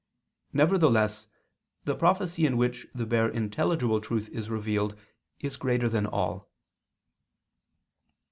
[0.51, 1.27] Nevertheless
[1.85, 4.99] the prophecy in which the bare intelligible truth is revealed
[5.41, 6.49] is greater than all.